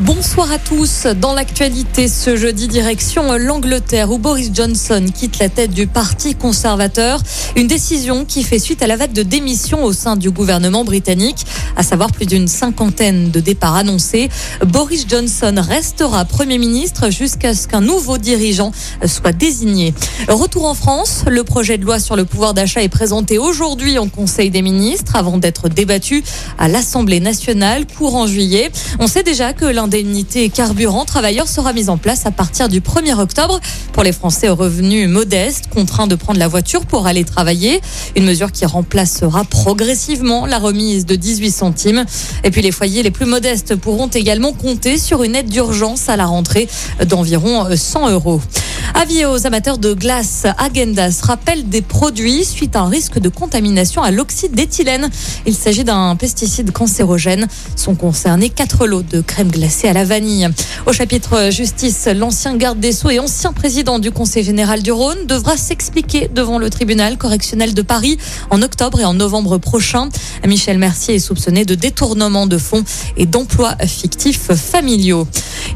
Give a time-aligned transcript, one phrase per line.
[0.00, 1.06] Bonsoir à tous.
[1.20, 7.22] Dans l'actualité ce jeudi, direction l'Angleterre où Boris Johnson quitte la tête du Parti conservateur.
[7.54, 11.46] Une décision qui fait suite à la vague de démission au sein du gouvernement britannique,
[11.76, 14.30] à savoir plus d'une cinquantaine de départs annoncés.
[14.66, 18.72] Boris Johnson restera Premier ministre jusqu'à ce qu'un nouveau dirigeant
[19.06, 19.94] soit désigné.
[20.26, 24.08] Retour en France, le projet de loi sur le pouvoir d'achat est présenté aujourd'hui en
[24.08, 26.24] Conseil des ministres avant d'être débattu
[26.58, 28.72] à l'Assemblée nationale courant juillet.
[28.98, 33.20] On sait déjà que l'indemnité carburant travailleur sera mise en place à partir du 1er
[33.20, 33.60] octobre
[33.92, 37.82] pour les Français aux revenus modestes contraints de prendre la voiture pour aller travailler.
[38.16, 42.06] Une mesure qui remplacera progressivement la remise de 18 centimes.
[42.44, 46.16] Et puis les foyers les plus modestes pourront également compter sur une aide d'urgence à
[46.16, 46.66] la rentrée
[47.04, 48.40] d'environ 100 euros.
[48.96, 54.02] Avis aux amateurs de glace, Agendas rappelle des produits suite à un risque de contamination
[54.02, 55.10] à l'oxyde d'éthylène.
[55.46, 57.48] Il s'agit d'un pesticide cancérogène.
[57.74, 60.48] Sont concernés quatre lots de crème glacée à la vanille.
[60.86, 65.26] Au chapitre justice, l'ancien garde des Sceaux et ancien président du Conseil général du Rhône
[65.26, 68.16] devra s'expliquer devant le tribunal correctionnel de Paris
[68.50, 70.08] en octobre et en novembre prochain.
[70.46, 72.84] Michel Mercier est soupçonné de détournement de fonds
[73.16, 75.26] et d'emplois fictifs familiaux.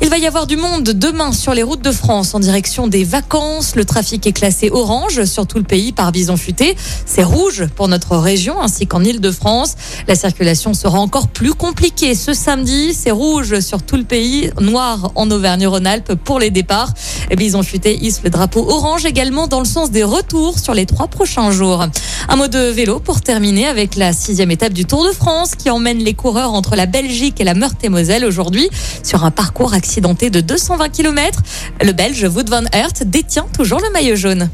[0.03, 3.08] Il va y avoir du monde demain sur les routes de France en direction des
[3.09, 3.75] vacances.
[3.75, 6.77] Le trafic est classé orange sur tout le pays par bison futé.
[7.07, 9.75] C'est rouge pour notre région ainsi qu'en Ile-de-France.
[10.07, 12.95] La circulation sera encore plus compliquée ce samedi.
[12.95, 16.93] C'est rouge sur tout le pays, noir en Auvergne-Rhône-Alpes pour les départs.
[17.37, 21.09] Bison futé hisse le drapeau orange également dans le sens des retours sur les trois
[21.09, 21.87] prochains jours.
[22.31, 25.71] Un mot de vélo pour terminer avec la sixième étape du Tour de France qui
[25.71, 28.69] emmène les coureurs entre la Belgique et la Meurthe-et-Moselle aujourd'hui
[29.03, 31.41] sur un parcours accidenté de 220 km.
[31.83, 34.51] Le Belge Wout van Aert détient toujours le maillot jaune.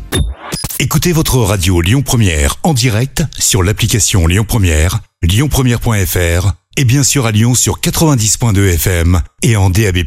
[0.78, 7.26] Écoutez votre radio Lyon Première en direct sur l'application Lyon Première, lyonpremière.fr et bien sûr
[7.26, 9.98] à Lyon sur 90.2 FM et en DAB+.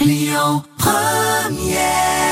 [0.00, 2.25] Lyon Première